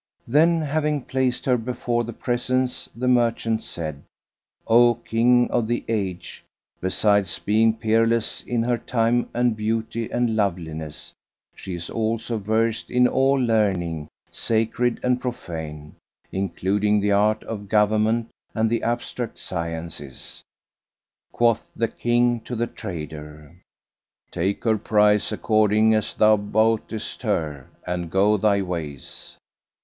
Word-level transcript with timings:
Then, 0.27 0.63
having 0.63 1.03
placed 1.03 1.45
her 1.45 1.57
before 1.59 2.03
the 2.03 2.11
presence, 2.11 2.89
the 2.95 3.07
merchant 3.07 3.61
said, 3.61 4.01
"O 4.65 4.95
King 4.95 5.47
of 5.51 5.67
the 5.67 5.85
age, 5.87 6.43
besides 6.79 7.37
being 7.37 7.75
peerless 7.75 8.41
in 8.41 8.63
her 8.63 8.79
time 8.79 9.29
and 9.31 9.55
beauty 9.55 10.09
and 10.09 10.35
loveliness, 10.35 11.13
she 11.53 11.75
is 11.75 11.87
also 11.91 12.39
versed 12.39 12.89
in 12.89 13.07
all 13.07 13.33
learning, 13.35 14.07
sacred 14.31 14.99
and 15.03 15.21
profane, 15.21 15.93
including 16.31 16.99
the 16.99 17.11
art 17.11 17.43
of 17.43 17.69
government 17.69 18.31
and 18.55 18.71
the 18.71 18.81
abstract 18.81 19.37
sciences." 19.37 20.41
Quoth 21.31 21.71
the 21.75 21.87
King 21.87 22.39
to 22.39 22.55
the 22.55 22.65
trader, 22.65 23.55
"Take 24.31 24.63
her 24.63 24.79
price, 24.79 25.31
according 25.31 25.93
as 25.93 26.15
thou 26.15 26.37
boughtest 26.37 27.21
her, 27.21 27.69
and 27.85 28.09
go 28.09 28.35
thy 28.37 28.63
ways." 28.63 29.37